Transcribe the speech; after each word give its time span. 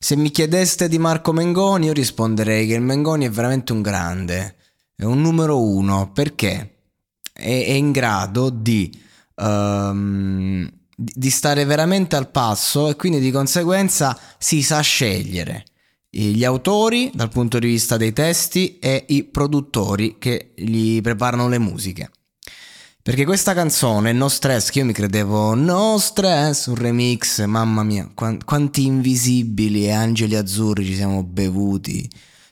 Se 0.00 0.14
mi 0.14 0.30
chiedeste 0.30 0.88
di 0.88 0.96
Marco 0.96 1.32
Mengoni, 1.32 1.86
io 1.86 1.92
risponderei 1.92 2.68
che 2.68 2.74
il 2.74 2.82
Mengoni 2.82 3.26
è 3.26 3.30
veramente 3.30 3.72
un 3.72 3.82
grande, 3.82 4.54
è 4.94 5.02
un 5.02 5.20
numero 5.20 5.60
uno, 5.60 6.12
perché? 6.12 6.84
È, 7.32 7.40
è 7.40 7.72
in 7.72 7.90
grado 7.90 8.48
di, 8.48 8.96
um, 9.34 10.70
di 10.94 11.30
stare 11.30 11.64
veramente 11.64 12.14
al 12.14 12.30
passo 12.30 12.88
e 12.88 12.94
quindi 12.94 13.18
di 13.18 13.32
conseguenza 13.32 14.16
si 14.38 14.62
sa 14.62 14.80
scegliere. 14.80 15.64
Gli 16.08 16.44
autori 16.44 17.10
dal 17.12 17.28
punto 17.28 17.58
di 17.58 17.66
vista 17.66 17.96
dei 17.96 18.12
testi 18.12 18.78
e 18.78 19.04
i 19.08 19.24
produttori 19.24 20.16
che 20.18 20.52
gli 20.54 21.00
preparano 21.00 21.48
le 21.48 21.58
musiche. 21.58 22.10
Perché 23.02 23.24
questa 23.24 23.54
canzone, 23.54 24.12
No 24.12 24.28
Stress, 24.28 24.70
che 24.70 24.80
io 24.80 24.84
mi 24.84 24.92
credevo 24.92 25.54
No 25.54 25.96
Stress, 25.98 26.66
un 26.66 26.74
remix, 26.74 27.44
mamma 27.44 27.82
mia, 27.82 28.10
quanti 28.14 28.84
invisibili 28.84 29.86
e 29.86 29.92
angeli 29.92 30.34
azzurri 30.34 30.84
ci 30.84 30.94
siamo 30.94 31.22
bevuti 31.22 32.08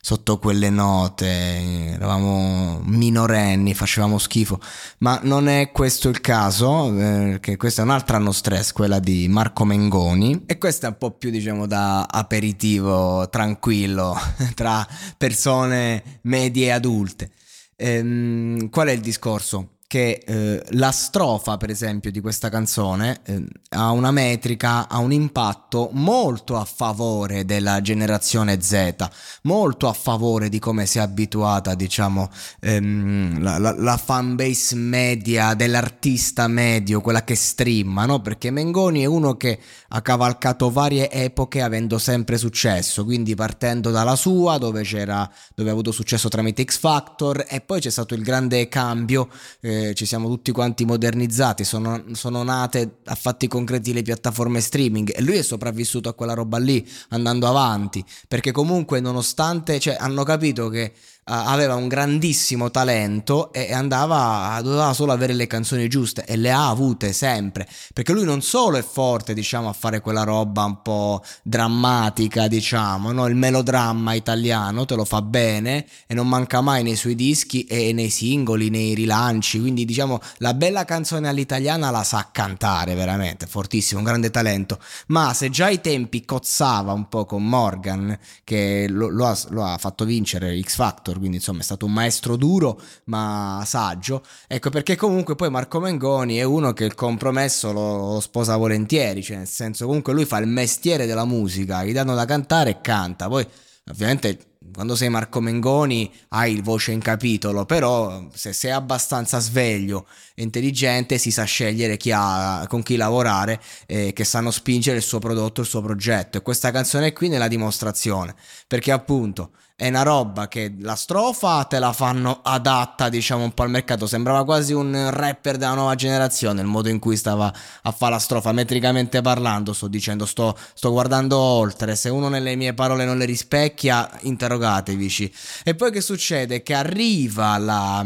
sotto 0.07 0.39
quelle 0.39 0.71
note, 0.71 1.27
eravamo 1.27 2.81
minorenni, 2.85 3.75
facevamo 3.75 4.19
schifo, 4.19 4.61
ma 4.99 5.19
non 5.25 5.49
è 5.49 5.73
questo 5.73 6.09
il 6.09 6.21
caso, 6.21 6.93
perché 6.95 7.53
eh, 7.53 7.57
questa 7.57 7.83
è 7.83 7.85
un'altra 7.85 8.19
No 8.19 8.31
Stress, 8.31 8.71
quella 8.71 9.01
di 9.01 9.27
Marco 9.27 9.65
Mengoni, 9.65 10.45
e 10.47 10.59
questa 10.59 10.87
è 10.87 10.91
un 10.91 10.99
po' 10.99 11.11
più 11.11 11.31
diciamo 11.31 11.67
da 11.67 12.03
aperitivo 12.05 13.29
tranquillo 13.29 14.17
tra 14.55 14.87
persone 15.19 16.21
medie 16.23 16.67
e 16.67 16.71
adulte. 16.71 17.33
Ehm, 17.75 18.71
qual 18.71 18.87
è 18.87 18.93
il 18.93 19.01
discorso? 19.01 19.76
Che 19.89 20.23
eh, 20.27 20.65
la 20.71 20.91
strofa, 20.91 21.57
per 21.57 21.71
esempio, 21.71 22.11
di 22.11 22.21
questa 22.21 22.49
canzone 22.49 23.21
eh, 23.25 23.45
ha 23.71 23.91
una 23.93 24.11
metrica, 24.11 24.89
ha 24.89 24.99
un 24.99 25.13
impatto 25.13 25.91
molto 25.93 26.57
a 26.57 26.65
favore 26.65 27.45
della 27.45 27.81
generazione 27.81 28.61
Z, 28.61 28.95
molto 29.43 29.87
a 29.87 29.93
favore 29.93 30.49
di 30.49 30.59
come 30.59 30.87
si 30.87 30.99
è 30.99 31.03
abituata, 31.03 31.75
diciamo, 31.75 32.29
ehm, 32.61 33.41
la, 33.41 33.59
la, 33.59 33.75
la 33.79 33.97
fanbase 33.97 34.75
media 34.75 35.55
dell'artista 35.55 36.49
medio, 36.49 37.01
quella 37.01 37.23
che 37.23 37.37
streama, 37.37 38.07
no? 38.07 38.21
Perché 38.21 38.51
Mengoni 38.51 39.03
è 39.03 39.07
uno 39.07 39.37
che 39.37 39.59
ha 39.89 40.03
cavalcato 40.03 40.71
varie 40.71 41.11
epoche 41.13 41.63
avendo 41.63 41.99
sempre 41.99 42.39
successo, 42.39 43.05
quindi 43.05 43.37
partendo 43.37 43.91
dalla 43.91 44.17
sua, 44.17 44.59
dove 44.59 44.85
dove 44.87 45.69
ha 45.69 45.73
avuto 45.73 45.93
successo 45.93 46.29
tramite 46.29 46.65
X 46.65 46.79
Factor, 46.79 47.45
e 47.49 47.61
poi 47.61 47.81
c'è 47.81 47.91
stato 47.91 48.15
il 48.15 48.23
grande 48.23 48.69
cambio. 48.69 49.29
Eh, 49.61 49.76
ci 49.95 50.07
siamo 50.07 50.29
tutti 50.29 50.53
quanti 50.53 50.85
modernizzati, 50.85 51.65
sono, 51.65 52.03
sono, 52.13 52.43
nate 52.43 52.99
a 53.05 53.15
fatti 53.15 53.49
concreti 53.49 53.93
le 53.93 54.03
piattaforme 54.03 54.61
streaming. 54.61 55.13
E 55.15 55.23
lui 55.23 55.37
è 55.37 55.43
sopravvissuto 55.43 56.09
a 56.09 56.15
quella 56.15 56.35
roba 56.35 56.59
lì 56.59 56.87
andando 57.11 57.47
avanti, 57.47 58.05
perché 58.29 58.53
comunque 58.53 59.01
nonostante, 59.01 59.79
cioè 59.79 59.97
hanno 59.99 60.23
capito 60.23 60.69
che 60.69 60.93
aveva 61.29 61.75
un 61.75 61.89
grandissimo 61.89 62.71
talento 62.71 63.53
e 63.53 63.73
andava, 63.73 64.61
doveva 64.63 64.93
solo 64.93 65.11
avere 65.11 65.33
le 65.33 65.49
canzoni 65.49 65.89
giuste 65.89 66.25
e 66.25 66.37
le 66.37 66.53
ha 66.53 66.69
avute 66.69 67.13
sempre, 67.13 67.67
perché 67.93 68.13
lui 68.13 68.25
non 68.25 68.43
solo 68.43 68.77
è 68.77 68.83
forte, 68.83 69.35
diciamo, 69.35 69.69
a 69.69 69.73
fare 69.73 70.01
quella 70.01 70.23
roba 70.23 70.65
un 70.65 70.83
po' 70.83 71.23
drammatica, 71.43 72.47
diciamo, 72.47 73.11
no? 73.11 73.27
il 73.27 73.35
melodramma 73.35 74.15
italiano 74.15 74.85
te 74.85 74.95
lo 74.95 75.05
fa 75.05 75.21
bene 75.21 75.87
e 76.07 76.15
non 76.15 76.29
manca 76.29 76.61
mai 76.61 76.85
nei 76.85 76.95
suoi 76.95 77.17
dischi 77.17 77.65
e 77.65 77.93
nei 77.93 78.11
singoli, 78.11 78.71
nei 78.71 78.95
rilanci, 78.95 79.59
quindi 79.59 79.85
diciamo 79.85 80.21
la 80.39 80.55
bella 80.55 80.85
canzone 80.85 81.29
all'italiana 81.29 81.91
la 81.91 82.05
sa 82.05 82.29
cantare 82.31 82.95
veramente, 82.95 83.47
fortissimo, 83.47 83.99
un 83.99 84.07
grande 84.07 84.31
talento, 84.31 84.79
ma 85.09 85.35
se 85.35 85.51
già 85.51 85.67
ai 85.67 85.81
tempi 85.81 86.25
cozzava 86.25 86.93
un 86.93 87.09
po' 87.09 87.25
con 87.25 87.45
Morgan, 87.45 88.17
che 88.45 88.87
lo, 88.89 89.09
lo, 89.09 89.27
ha, 89.27 89.37
lo 89.49 89.65
ha 89.65 89.77
fatto 89.77 90.05
vincere 90.05 90.61
X 90.61 90.77
Factor, 90.77 91.16
quindi 91.19 91.37
insomma 91.37 91.61
è 91.61 91.63
stato 91.63 91.87
un 91.87 91.93
maestro 91.93 92.37
duro 92.37 92.81
ma 93.05 93.63
saggio. 93.67 94.23
Ecco 94.47 94.71
perché 94.71 94.97
comunque 94.97 95.35
poi 95.35 95.51
Marco 95.51 95.81
Mengoni 95.81 96.37
è 96.37 96.43
uno 96.43 96.73
che 96.73 96.85
il 96.85 96.95
compromesso 96.95 97.73
lo, 97.73 98.15
lo 98.15 98.21
sposa 98.21 98.57
volentieri, 98.57 99.23
cioè 99.23 99.39
nel 99.39 99.47
senso 99.49 99.87
comunque 99.87 100.13
lui 100.13 100.25
fa 100.25 100.39
il 100.39 100.47
mestiere 100.47 101.07
della 101.07 101.25
musica, 101.25 101.85
gli 101.85 101.93
danno 101.93 102.15
da 102.15 102.25
cantare 102.25 102.71
e 102.71 102.81
canta, 102.81 103.29
poi 103.29 103.47
ovviamente 103.91 104.55
quando 104.73 104.97
sei 104.97 105.09
Marco 105.09 105.41
Mengoni 105.41 106.13
hai 106.29 106.53
il 106.53 106.63
voce 106.63 106.93
in 106.93 107.01
capitolo, 107.01 107.65
però 107.65 108.29
se 108.35 108.53
sei 108.53 108.73
abbastanza 108.73 109.39
sveglio 109.39 110.07
e 110.35 110.43
intelligente 110.43 111.19
si 111.19 111.31
sa 111.31 111.45
scegliere 111.45 111.97
chi 111.97 112.11
ha, 112.13 112.67
con 112.69 112.83
chi 112.83 112.97
lavorare 112.97 113.61
e 113.87 114.13
che 114.13 114.25
sanno 114.25 114.51
spingere 114.51 114.99
il 114.99 115.03
suo 115.03 115.19
prodotto, 115.19 115.61
il 115.61 115.67
suo 115.67 115.81
progetto. 115.81 116.39
E 116.39 116.43
questa 116.43 116.71
canzone 116.71 117.13
qui 117.13 117.29
ne 117.29 117.37
è 117.37 117.39
la 117.39 117.49
dimostrazione, 117.49 118.35
perché 118.67 118.93
appunto 118.93 119.53
è 119.79 119.89
una 119.89 120.05
roba 120.05 120.49
che 120.49 120.75
la 120.79 120.95
strofa 120.95 121.63
te 121.65 121.79
la 121.79 121.93
fanno 121.93 122.41
adatta, 122.43 123.11
diciamo, 123.11 123.45
un 123.45 123.53
po' 123.53 123.63
al 123.63 123.69
mercato. 123.69 124.07
Sembrava 124.07 124.43
quasi 124.43 124.73
un 124.73 125.11
rapper 125.11 125.59
della 125.59 125.75
nuova 125.75 125.95
generazione, 125.95 126.63
il 126.63 126.67
modo 126.67 126.89
in 126.89 126.99
cui 126.99 127.15
stava 127.15 127.53
a 127.83 127.93
fare 127.93 128.13
la 128.13 128.19
strofa, 128.19 128.53
metricamente 128.53 129.21
parlando, 129.21 129.75
sto 129.75 129.87
dicendo, 129.87 130.25
sto, 130.25 130.57
sto 130.73 130.91
guardando 130.93 131.39
oltre. 131.39 131.95
Se 131.95 132.09
uno 132.09 132.29
nelle 132.31 132.57
mie 132.57 132.73
parole 132.73 133.05
non 133.05 133.19
le 133.19 133.27
rispecchia, 133.27 134.11
interrogatevici. 134.23 135.31
E 135.63 135.75
poi 135.75 135.93
che 135.93 136.01
succede? 136.01 136.63
Che 136.63 136.73
arriva 136.73 137.59
la, 137.59 138.03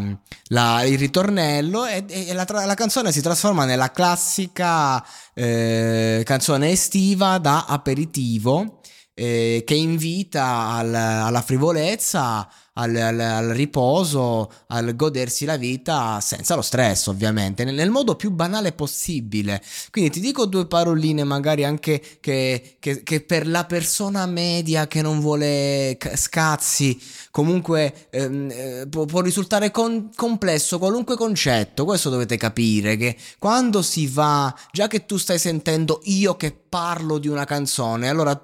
la, 0.48 0.82
il 0.82 0.98
ritornello 0.98 1.86
e, 1.86 2.04
e 2.08 2.32
la, 2.32 2.46
la, 2.48 2.74
canzone 2.74 3.12
si 3.12 3.22
trasforma 3.22 3.64
nella 3.64 3.92
classica 3.92 5.04
eh, 5.34 6.22
canzone 6.24 6.70
estiva 6.70 7.38
da 7.38 7.66
aperitivo 7.68 8.79
eh, 9.20 9.64
che 9.66 9.74
invita 9.74 10.68
al, 10.68 10.94
alla 10.94 11.42
frivolezza 11.42 12.48
al, 12.74 12.94
al, 12.94 13.18
al, 13.18 13.48
riposo, 13.48 14.50
al 14.68 14.94
godersi 14.94 15.44
la 15.44 15.56
vita 15.56 16.20
senza 16.20 16.54
lo 16.54 16.62
stress, 16.62 17.08
ovviamente, 17.08 17.64
nel, 17.64 17.74
nel, 17.74 17.90
modo 17.90 18.14
più 18.14 18.30
banale 18.30 18.72
possibile. 18.72 19.60
Quindi 19.90 20.10
ti 20.10 20.20
dico 20.20 20.46
due 20.46 20.66
paroline, 20.66 21.24
magari 21.24 21.64
anche 21.64 22.00
che, 22.20 22.76
che, 22.78 23.02
che 23.02 23.20
per 23.22 23.48
la 23.48 23.64
persona 23.64 24.24
media 24.26 24.86
che 24.86 25.02
non 25.02 25.20
vuole 25.20 25.98
scazzi, 26.14 27.00
comunque 27.30 28.08
ehm, 28.10 28.50
eh, 28.50 28.86
può, 28.88 29.04
può, 29.04 29.20
risultare 29.20 29.70
con, 29.70 30.10
complesso 30.14 30.78
qualunque 30.78 31.16
concetto. 31.16 31.84
Questo 31.84 32.08
dovete 32.08 32.36
capire 32.36 32.96
che 32.96 33.16
quando 33.38 33.82
si 33.82 34.06
va, 34.06 34.54
già 34.70 34.86
che 34.86 35.06
tu 35.06 35.16
stai 35.16 35.38
sentendo 35.38 36.00
io 36.04 36.36
che 36.36 36.52
parlo 36.52 37.18
di 37.18 37.26
una 37.26 37.44
canzone, 37.44 38.08
allora 38.08 38.40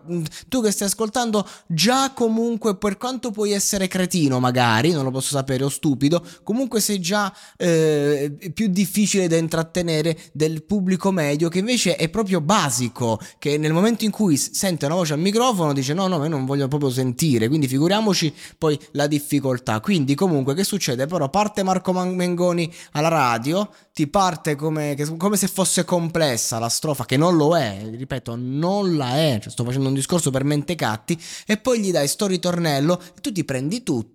tu 0.48 0.60
che 0.60 0.72
stai 0.72 0.88
ascoltando, 0.88 1.48
già 1.68 2.10
comunque 2.12 2.76
per 2.76 2.98
quanto 2.98 3.30
puoi 3.30 3.52
essere 3.52 3.86
cretino 3.86 4.14
magari, 4.40 4.90
non 4.90 5.04
lo 5.04 5.10
posso 5.10 5.30
sapere, 5.30 5.64
o 5.64 5.68
stupido, 5.68 6.24
comunque 6.42 6.80
sei 6.80 7.00
già 7.00 7.32
eh, 7.56 8.36
più 8.52 8.68
difficile 8.68 9.28
da 9.28 9.36
intrattenere 9.36 10.18
del 10.32 10.64
pubblico 10.64 11.10
medio 11.10 11.48
che 11.48 11.58
invece 11.58 11.96
è 11.96 12.08
proprio 12.08 12.40
basico, 12.40 13.20
che 13.38 13.58
nel 13.58 13.72
momento 13.72 14.04
in 14.04 14.10
cui 14.10 14.36
sente 14.36 14.86
una 14.86 14.94
voce 14.94 15.12
al 15.12 15.20
microfono 15.20 15.72
dice 15.72 15.94
no, 15.94 16.06
no, 16.06 16.22
io 16.22 16.28
non 16.28 16.44
voglio 16.44 16.68
proprio 16.68 16.90
sentire, 16.90 17.48
quindi 17.48 17.68
figuriamoci 17.68 18.32
poi 18.58 18.78
la 18.92 19.06
difficoltà. 19.06 19.80
Quindi 19.80 20.14
comunque 20.14 20.54
che 20.54 20.64
succede? 20.64 21.06
Però 21.06 21.28
parte 21.28 21.62
Marco 21.62 21.92
Mengoni 21.92 22.72
alla 22.92 23.08
radio, 23.08 23.68
ti 23.92 24.06
parte 24.06 24.56
come, 24.56 24.96
come 25.16 25.36
se 25.36 25.48
fosse 25.48 25.84
complessa 25.84 26.58
la 26.58 26.68
strofa, 26.68 27.04
che 27.04 27.16
non 27.16 27.36
lo 27.36 27.56
è, 27.56 27.82
ripeto, 27.90 28.36
non 28.36 28.96
la 28.96 29.16
è, 29.16 29.38
cioè, 29.40 29.50
sto 29.50 29.64
facendo 29.64 29.88
un 29.88 29.94
discorso 29.94 30.30
per 30.30 30.44
mentecatti, 30.44 31.18
e 31.46 31.56
poi 31.56 31.80
gli 31.80 31.90
dai 31.90 32.08
sto 32.08 32.26
ritornello 32.26 33.00
e 33.00 33.20
tu 33.20 33.32
ti 33.32 33.44
prendi 33.44 33.82
tutto. 33.82 34.05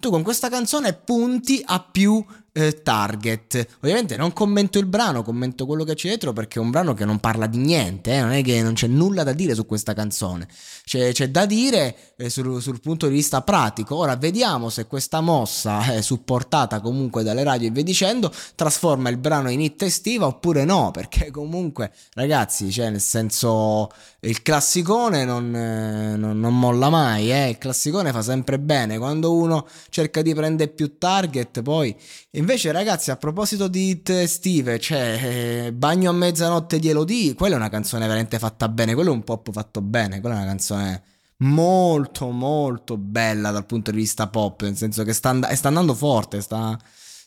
Tu 0.00 0.10
con 0.10 0.22
questa 0.22 0.48
canzone 0.48 0.94
punti 0.94 1.62
a 1.64 1.80
più 1.80 2.24
eh, 2.52 2.82
target. 2.82 3.66
Ovviamente 3.80 4.16
non 4.16 4.32
commento 4.32 4.78
il 4.78 4.86
brano, 4.86 5.22
commento 5.22 5.66
quello 5.66 5.84
che 5.84 5.94
c'è 5.94 6.08
dietro 6.08 6.32
perché 6.32 6.58
è 6.58 6.62
un 6.62 6.70
brano 6.70 6.94
che 6.94 7.04
non 7.04 7.18
parla 7.18 7.46
di 7.46 7.58
niente, 7.58 8.12
eh? 8.12 8.20
non 8.20 8.32
è 8.32 8.42
che 8.42 8.62
non 8.62 8.74
c'è 8.74 8.86
nulla 8.86 9.22
da 9.22 9.32
dire 9.32 9.54
su 9.54 9.64
questa 9.66 9.94
canzone. 9.94 10.46
C'è, 10.84 11.12
c'è 11.12 11.30
da 11.30 11.46
dire 11.46 11.96
eh, 12.16 12.28
sul, 12.28 12.60
sul, 12.60 12.80
punto 12.80 13.06
di 13.08 13.14
vista 13.14 13.42
pratico. 13.42 13.96
Ora 13.96 14.16
vediamo 14.16 14.68
se 14.68 14.86
questa 14.86 15.20
mossa, 15.20 15.94
eh, 15.94 16.02
supportata 16.02 16.80
comunque 16.80 17.22
dalle 17.22 17.42
radio 17.42 17.68
e 17.68 17.70
via 17.70 17.82
dicendo, 17.82 18.32
trasforma 18.54 19.08
il 19.08 19.16
brano 19.16 19.50
in 19.50 19.60
hit 19.60 19.82
estiva 19.82 20.26
oppure 20.26 20.64
no, 20.64 20.90
perché 20.90 21.30
comunque 21.30 21.92
ragazzi, 22.14 22.70
cioè 22.70 22.90
nel 22.90 23.00
senso 23.00 23.90
il 24.20 24.42
classicone 24.42 25.24
non, 25.24 25.54
eh, 25.54 26.16
non, 26.16 26.38
non 26.38 26.58
molla 26.58 26.90
mai, 26.90 27.30
il 27.48 27.58
classicone 27.58 28.12
fa 28.12 28.22
sempre 28.22 28.58
bene, 28.58 28.98
quando 28.98 29.32
uno 29.32 29.66
cerca 29.88 30.20
di 30.22 30.34
prendere 30.34 30.70
più 30.70 30.98
target 30.98 31.62
poi 31.62 31.96
Invece, 32.42 32.72
ragazzi, 32.72 33.12
a 33.12 33.16
proposito 33.16 33.68
di 33.68 33.90
hit 33.90 34.10
estive, 34.10 34.80
cioè 34.80 35.66
eh, 35.66 35.72
Bagno 35.72 36.10
a 36.10 36.12
mezzanotte 36.12 36.80
di 36.80 36.88
Elodie, 36.88 37.34
quella 37.34 37.54
è 37.54 37.58
una 37.58 37.68
canzone 37.68 38.04
veramente 38.04 38.40
fatta 38.40 38.68
bene, 38.68 38.94
quello 38.94 39.10
è 39.10 39.12
un 39.12 39.22
pop 39.22 39.52
fatto 39.52 39.80
bene, 39.80 40.20
quella 40.20 40.34
è 40.34 40.38
una 40.38 40.48
canzone 40.48 41.02
molto 41.36 42.30
molto 42.30 42.96
bella 42.96 43.52
dal 43.52 43.64
punto 43.64 43.92
di 43.92 43.98
vista 43.98 44.26
pop, 44.26 44.62
nel 44.62 44.76
senso 44.76 45.04
che 45.04 45.12
sta, 45.12 45.28
and- 45.28 45.48
sta 45.52 45.68
andando 45.68 45.94
forte, 45.94 46.40
sta, 46.40 46.76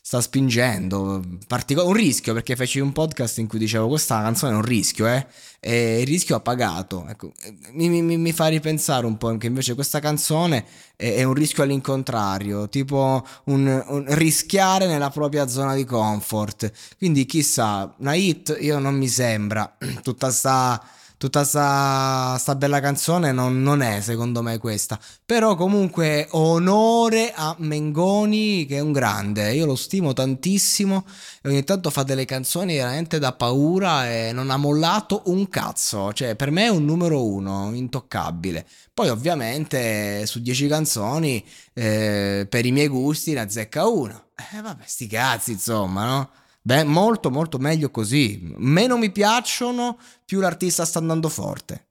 sta 0.06 0.20
spingendo. 0.20 1.20
Partico- 1.48 1.84
un 1.84 1.92
rischio 1.92 2.32
perché 2.32 2.54
feci 2.54 2.78
un 2.78 2.92
podcast 2.92 3.38
in 3.38 3.48
cui 3.48 3.58
dicevo 3.58 3.88
questa 3.88 4.22
canzone 4.22 4.52
è 4.52 4.54
un 4.54 4.62
rischio, 4.62 5.08
eh? 5.08 5.26
E 5.58 6.00
il 6.00 6.06
rischio 6.06 6.36
ha 6.36 6.40
pagato. 6.40 7.04
Ecco, 7.08 7.32
mi, 7.72 7.88
mi, 7.88 8.16
mi, 8.16 8.32
fa 8.32 8.46
ripensare 8.46 9.04
un 9.04 9.16
po' 9.16 9.36
che 9.36 9.48
invece 9.48 9.74
questa 9.74 9.98
canzone 9.98 10.64
è, 10.94 11.16
è 11.16 11.24
un 11.24 11.34
rischio 11.34 11.64
all'incontrario, 11.64 12.68
tipo 12.68 13.26
un, 13.46 13.84
un, 13.84 14.04
rischiare 14.10 14.86
nella 14.86 15.10
propria 15.10 15.48
zona 15.48 15.74
di 15.74 15.84
comfort. 15.84 16.70
Quindi 16.98 17.26
chissà, 17.26 17.92
una 17.98 18.14
hit 18.14 18.56
io 18.60 18.78
non 18.78 18.94
mi 18.94 19.08
sembra 19.08 19.76
tutta 20.04 20.30
sta 20.30 20.80
tutta 21.18 21.44
sta, 21.44 22.36
sta 22.38 22.54
bella 22.54 22.80
canzone 22.80 23.32
non, 23.32 23.62
non, 23.62 23.82
è 23.82 24.00
secondo 24.00 24.42
me 24.42 24.58
questa. 24.58 24.98
Però 25.24 25.54
comunque 25.54 26.28
onore 26.32 27.32
a 27.34 27.54
Mengoni 27.58 28.66
che 28.66 28.76
è 28.76 28.80
un 28.80 28.92
grande, 28.92 29.52
io 29.52 29.66
lo 29.66 29.76
stimo 29.76 30.12
tantissimo 30.12 31.04
e 31.42 31.48
ogni 31.48 31.64
tanto 31.64 31.90
fa 31.90 32.02
delle 32.02 32.24
canzoni 32.24 32.74
veramente 32.76 33.18
da 33.18 33.32
paura 33.32 34.10
e 34.10 34.32
non 34.32 34.50
ha 34.50 34.56
mollato 34.56 35.22
un 35.26 35.48
cazzo, 35.48 36.12
cioè 36.12 36.36
per 36.36 36.50
me 36.50 36.64
è 36.64 36.68
un 36.68 36.84
numero 36.84 37.24
uno, 37.24 37.72
intoccabile. 37.74 38.66
Poi 38.92 39.08
ovviamente 39.08 40.26
su 40.26 40.40
10 40.40 40.68
canzoni 40.68 41.44
eh, 41.74 42.46
per 42.48 42.64
i 42.66 42.72
miei 42.72 42.88
gusti 42.88 43.32
ne 43.32 43.40
azzecca 43.40 43.86
una. 43.86 44.22
Eh 44.54 44.60
vabbè, 44.60 44.82
sti 44.86 45.06
cazzi 45.06 45.52
insomma, 45.52 46.04
no? 46.04 46.30
Beh, 46.66 46.82
molto 46.82 47.30
molto 47.30 47.58
meglio 47.58 47.92
così. 47.92 48.40
Meno 48.56 48.98
mi 48.98 49.12
piacciono, 49.12 50.00
più 50.24 50.40
l'artista 50.40 50.84
sta 50.84 50.98
andando 50.98 51.28
forte. 51.28 51.90